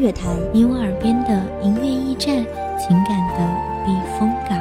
[0.00, 2.36] 乐坛，你我耳边的音乐驿站，
[2.78, 3.38] 情感的
[3.84, 4.56] 避风港。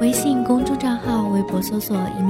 [0.00, 2.29] 微信公众账号、微博搜索“一米”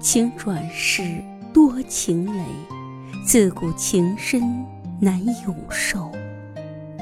[0.00, 2.42] 情转世多情泪，
[3.22, 4.40] 自古情深
[4.98, 6.10] 难永寿。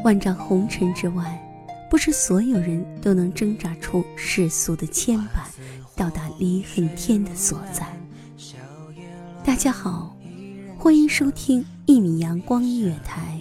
[0.02, 1.40] 万丈红尘之外，
[1.88, 5.46] 不是所有人都能挣扎出世俗的牵绊，
[5.94, 7.86] 到达离恨天的所在。
[9.44, 10.16] 大家好，
[10.76, 13.40] 欢迎收听一米阳光音乐台，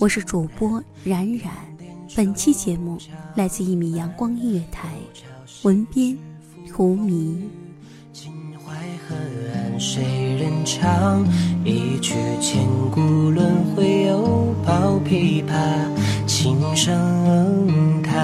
[0.00, 1.52] 我是主播冉冉。
[2.16, 2.98] 本期节目
[3.36, 4.88] 来自一米阳光音乐台，
[5.62, 6.18] 文编
[6.68, 7.48] 图迷。
[9.08, 9.14] 河
[9.54, 10.02] 岸谁
[10.38, 11.24] 人唱？
[11.64, 15.54] 一曲千古轮回，又抱琵琶
[16.26, 18.14] 轻声叹。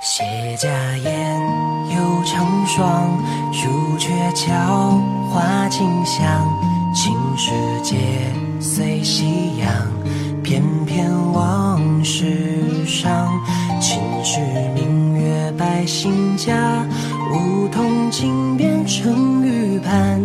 [0.00, 0.22] 谢
[0.56, 0.68] 家
[0.98, 1.40] 宴，
[1.96, 3.20] 又成双，
[3.50, 6.46] 朱雀桥，花径香。
[6.94, 7.50] 青史
[7.82, 7.96] 皆
[8.60, 9.68] 随夕阳，
[10.44, 13.28] 翩翩往事伤。
[13.80, 14.38] 秦时
[14.76, 16.86] 明月百姓家，
[17.32, 20.20] 梧桐井边成玉盘。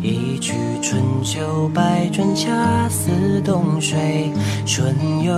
[0.00, 4.32] 一曲春秋百转，恰似冬水
[4.64, 5.32] 春又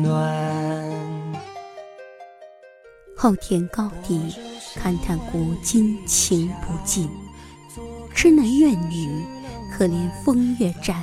[0.00, 0.84] 暖。
[3.16, 4.20] 后天高地，
[4.76, 7.08] 勘探古今情不尽。
[8.14, 9.24] 痴男怨女，
[9.72, 10.94] 可怜风月债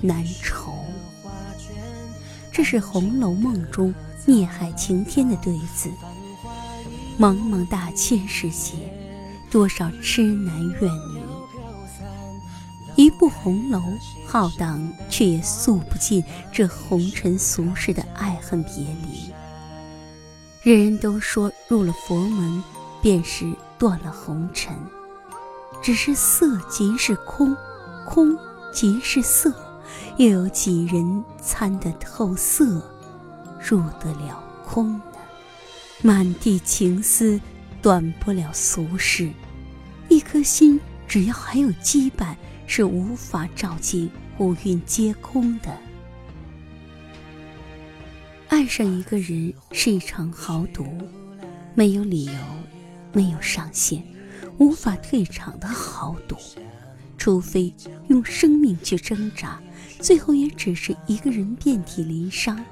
[0.00, 0.72] 难酬。
[2.52, 5.90] 这是《红楼梦》中孽海情天的对子。
[7.18, 8.72] 茫茫大千世界，
[9.50, 11.20] 多少痴男怨女。
[12.94, 13.80] 一部红楼，
[14.26, 19.30] 浩荡却也诉不尽这红尘俗世的爱恨别离。
[20.62, 22.62] 人人都说入了佛门，
[23.02, 24.74] 便是断了红尘。
[25.82, 27.54] 只是色即是空，
[28.06, 28.36] 空
[28.72, 29.52] 即是色，
[30.16, 32.82] 又有几人参得透色，
[33.60, 35.00] 入得了空？
[36.02, 37.40] 满地情丝，
[37.80, 39.30] 断不了俗世。
[40.08, 42.36] 一颗心，只要还有羁绊，
[42.66, 45.76] 是无法照进五蕴皆空的。
[48.48, 50.86] 爱上一个人是一场豪赌，
[51.74, 52.32] 没有理由，
[53.12, 54.02] 没有上限。
[54.58, 56.36] 无法退场的豪赌，
[57.18, 57.74] 除非
[58.08, 59.60] 用生命去挣扎，
[59.98, 62.62] 最后也只是一个人遍体鳞伤。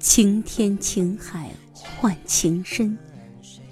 [0.00, 1.50] 情天情海
[1.98, 2.98] 换情深，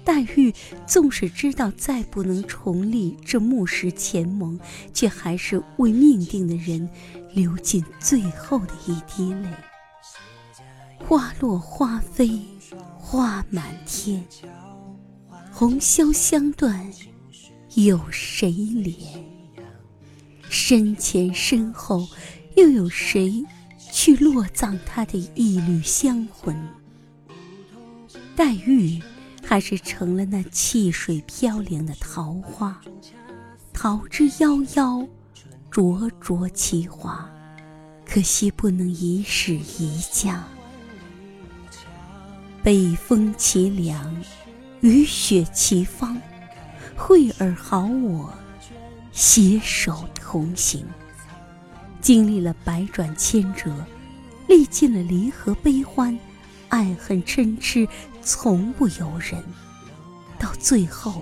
[0.03, 0.53] 黛玉
[0.85, 4.59] 纵使知道再不能重立这木石前盟，
[4.93, 6.89] 却还是为命定的人
[7.33, 9.49] 流尽最后的一滴泪。
[11.07, 12.39] 花落花飞
[12.97, 14.23] 花满天。
[15.51, 16.91] 红绡香断，
[17.75, 18.95] 有谁怜？
[20.49, 22.07] 身前身后，
[22.55, 23.45] 又有谁
[23.91, 26.55] 去落葬他的一缕香魂？
[28.43, 28.99] 黛玉
[29.43, 32.81] 还是成了那气水飘零的桃花，
[33.71, 35.07] 桃之夭夭，
[35.69, 37.29] 灼灼其华，
[38.03, 40.43] 可惜不能一世一家。
[42.63, 44.11] 北风凄凉。
[44.79, 46.19] 雨雪齐芳，
[46.95, 48.33] 惠而好我，
[49.11, 50.83] 携手同行。
[52.01, 53.71] 经历了百转千折，
[54.47, 56.17] 历尽了离合悲欢，
[56.71, 57.87] 爱恨嗔痴
[58.23, 59.43] 从不由人。
[60.39, 61.21] 到最后，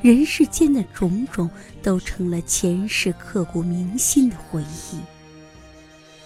[0.00, 1.50] 人世间的种种
[1.82, 5.00] 都成了前世刻骨铭心的回忆，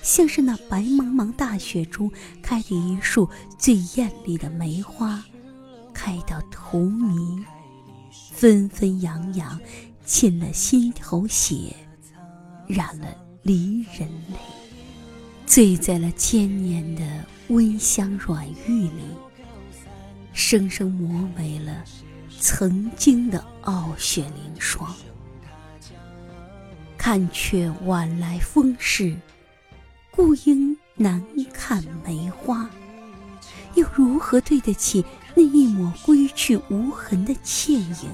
[0.03, 2.11] 像是那白茫茫大雪中
[2.43, 5.25] 开的一束最艳丽的梅花，
[5.94, 7.43] 开到荼蘼，
[8.35, 9.59] 纷纷扬扬，
[10.05, 11.75] 沁了心头血，
[12.67, 13.06] 染了。
[13.44, 14.37] 离人泪，
[15.47, 17.03] 醉在了千年的
[17.49, 19.03] 温香软玉里，
[20.33, 21.85] 生生磨没了
[22.41, 24.94] 曾经的傲雪凌霜。
[26.97, 29.15] 看却晚来风势，
[30.11, 31.23] 故应难
[31.53, 32.71] 看梅花，
[33.75, 35.05] 又如何对得起
[35.35, 38.11] 那一抹归去无痕的倩影？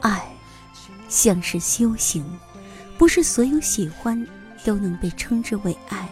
[0.00, 0.26] 爱，
[1.08, 2.24] 像是修行。
[2.98, 4.26] 不是所有喜欢
[4.64, 6.08] 都能被称之为爱。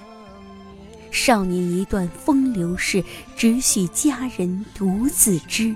[1.11, 3.03] 少年一段风流事，
[3.37, 5.75] 只许佳人独自知。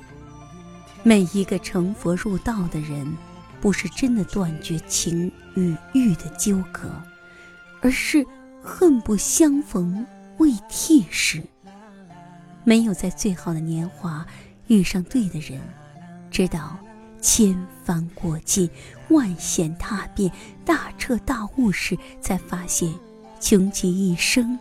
[1.05, 3.17] 每一个成佛入道的人，
[3.61, 6.91] 不是真的断绝情与欲的纠葛，
[7.81, 8.27] 而是
[8.63, 10.05] 恨不相逢
[10.39, 11.43] 未剃时。
[12.65, 14.27] 没有在最好的年华
[14.67, 15.61] 遇上对的人，
[16.31, 16.77] 知道。
[17.21, 17.55] 千
[17.85, 18.69] 帆过尽，
[19.09, 20.31] 万险踏遍，
[20.65, 22.93] 大彻大悟时，才发现，
[23.41, 24.59] 穷极一生，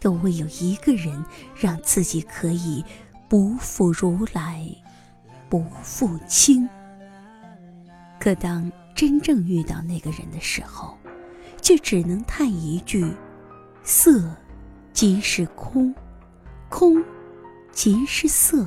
[0.00, 1.24] 都未有一个人
[1.58, 2.84] 让自己可以
[3.28, 4.66] 不负如来，
[5.48, 6.68] 不负卿。
[8.18, 10.96] 可当真正遇到那个人的时候，
[11.60, 13.12] 却只能叹一句：
[13.82, 14.30] 色
[14.92, 15.94] 即是空，
[16.68, 17.02] 空
[17.72, 18.66] 即是色。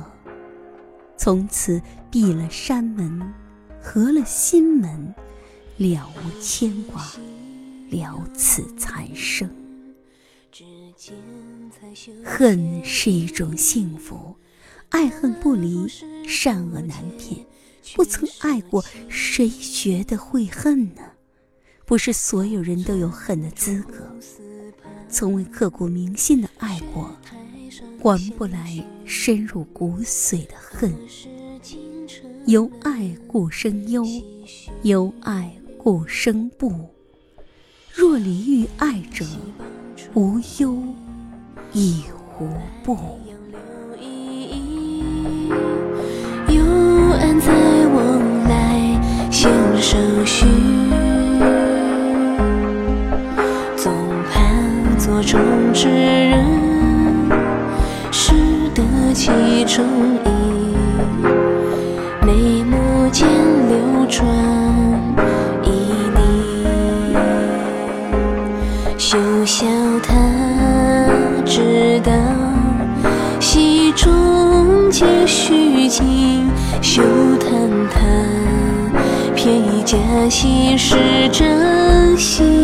[1.18, 3.34] 从此闭了山门，
[3.82, 5.14] 合了心门，
[5.76, 7.04] 了无牵挂，
[7.90, 9.50] 了此残生。
[12.24, 14.36] 恨是一种幸福，
[14.90, 15.86] 爱恨不离，
[16.26, 17.44] 善恶难辨。
[17.94, 21.02] 不曾爱过，谁觉得会恨呢？
[21.84, 24.14] 不是所有人都有恨的资格。
[25.08, 27.16] 从未刻骨铭心的爱过。
[28.02, 30.94] 还不来深入骨髓的恨，
[32.46, 34.04] 由爱故生忧，
[34.82, 36.72] 由爱故生怖。
[37.92, 39.24] 若离欲爱者，
[40.14, 40.78] 无忧
[41.72, 42.02] 亦
[42.40, 42.48] 无
[42.84, 42.96] 怖。
[46.48, 46.62] 幽
[47.20, 49.50] 暗在往来，先
[49.82, 50.46] 生许，
[53.76, 53.92] 总
[54.30, 55.40] 盼做中
[55.74, 56.27] 之人。
[59.18, 59.26] 其
[59.64, 59.84] 中
[60.24, 60.28] 意，
[62.24, 63.26] 眉目间
[63.68, 64.24] 流转
[65.64, 65.66] 旖
[66.14, 66.20] 旎。
[68.96, 69.66] 休笑
[70.04, 70.14] 他
[71.44, 72.12] 知道，
[73.40, 76.48] 戏中皆虚情。
[76.80, 77.02] 休
[77.40, 77.50] 叹
[77.90, 77.98] 他
[79.34, 79.98] 偏以假
[80.30, 80.94] 戏是
[81.32, 82.57] 真心。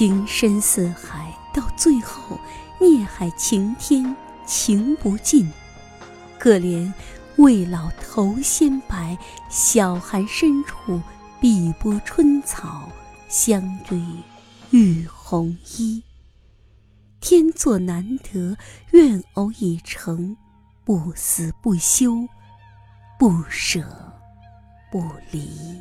[0.00, 2.40] 情深似海，到最后
[2.80, 4.16] 孽海情天，
[4.46, 5.52] 情不尽。
[6.38, 6.90] 可怜
[7.36, 9.18] 未老头先白，
[9.50, 11.02] 小寒深处
[11.38, 12.88] 碧波春草，
[13.28, 14.02] 相对
[14.70, 16.02] 玉红衣。
[17.20, 18.56] 天作难得，
[18.92, 20.34] 愿偶已成，
[20.82, 22.26] 不死不休，
[23.18, 23.84] 不舍
[24.90, 25.78] 不离。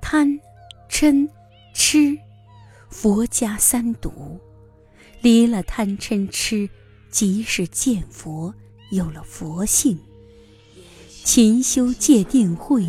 [0.00, 0.38] 贪
[0.88, 1.28] 嗔
[1.74, 2.16] 痴。
[2.88, 4.38] 佛家三毒，
[5.20, 6.68] 离了贪嗔痴，
[7.10, 8.52] 即是见佛，
[8.90, 9.98] 有了佛性。
[11.24, 12.82] 勤修戒定慧，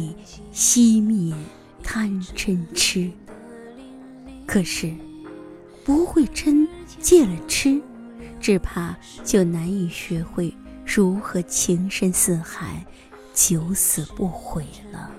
[0.53, 1.35] 熄灭
[1.83, 3.11] 贪嗔痴。
[4.47, 4.93] 可是，
[5.83, 6.65] 不会嗔，
[6.99, 7.81] 戒了痴，
[8.39, 10.53] 只怕就难以学会
[10.85, 12.85] 如何情深似海，
[13.33, 15.11] 九死不悔了。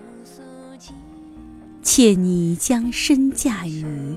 [1.83, 4.17] 妾拟将身嫁与。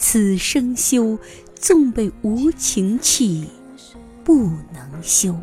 [0.00, 1.18] 此生休，
[1.54, 3.46] 纵被无情弃，
[4.24, 5.36] 不能休。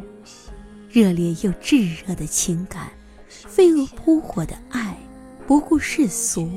[0.89, 2.89] 热烈又炙热的情感，
[3.29, 4.97] 飞蛾扑火的爱，
[5.45, 6.49] 不顾世俗，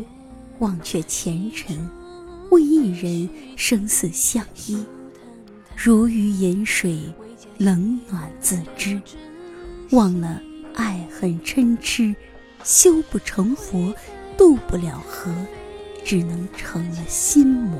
[0.61, 1.89] 忘却前尘，
[2.51, 4.83] 为一人生死相依。
[5.77, 7.03] 如鱼饮水，
[7.59, 9.01] 冷暖自知。
[9.91, 10.41] 忘了
[10.75, 12.17] 爱恨嗔痴，
[12.65, 13.95] 修不成佛，
[14.39, 15.31] 渡不了河，
[16.05, 17.79] 只能成了心魔。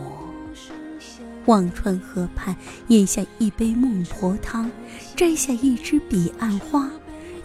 [1.47, 2.55] 忘川河畔，
[2.89, 4.71] 饮下一杯孟婆汤，
[5.17, 6.91] 摘下一支彼岸花，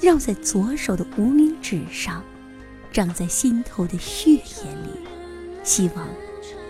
[0.01, 2.21] 绕在左手的无名指上，
[2.91, 4.39] 长在心头的血液
[4.83, 4.99] 里。
[5.63, 6.07] 希望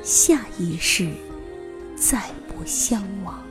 [0.04, 1.10] 下一世
[1.98, 3.44] 再不相忘。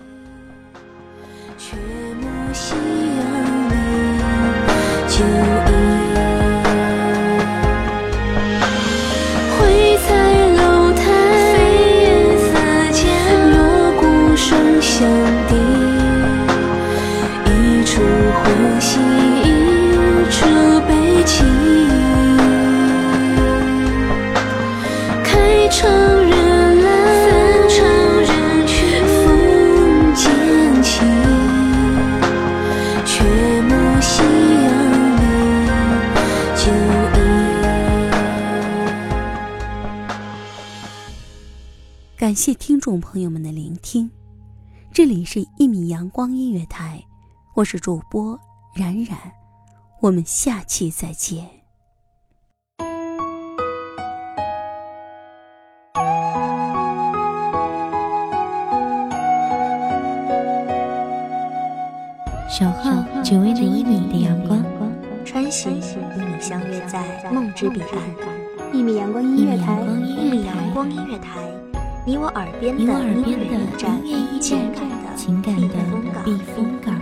[42.34, 44.10] 感谢听众朋友们的聆听，
[44.92, 47.00] 这里是一米阳光音乐台，
[47.54, 48.36] 我是主播
[48.74, 49.16] 冉冉，
[50.00, 51.48] 我们下期再见。
[62.50, 64.60] 守候只为那一米的阳光，
[65.24, 68.72] 穿行与你相约在梦之彼岸。
[68.72, 71.38] 一米阳光音乐台，一米阳光音乐台。
[72.06, 73.46] 你我耳边的音乐
[74.04, 74.60] 驿站，
[75.16, 75.74] 情感的
[76.22, 76.94] 避风港。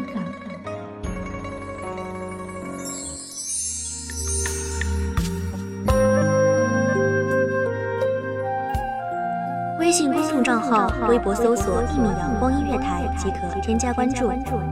[9.81, 14.31] 微信公众账号，微博搜索“一米阳光音乐台”即可添加关注。